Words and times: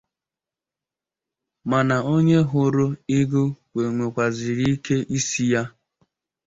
Mana 1.69 1.95
onye 2.13 2.39
hụrụ 2.49 2.85
ighū 3.17 3.43
nwèkwàzịrị 3.95 4.65
ike 4.75 4.95
isi 5.17 5.43
ya. 5.53 5.63